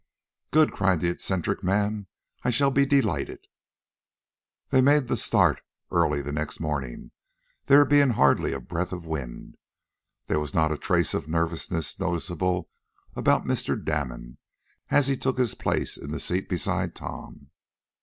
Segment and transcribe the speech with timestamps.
[0.49, 2.07] "Good!" cried the eccentric man.
[2.43, 3.45] "I shall be delighted."
[4.71, 7.11] They made the start early the next morning,
[7.67, 9.57] there being hardly a breath of wind.
[10.25, 12.71] There was not a trace of nervousness noticeable
[13.15, 13.77] about Mr.
[13.79, 14.39] Damon,
[14.89, 17.51] as he took his place in the seat beside Tom.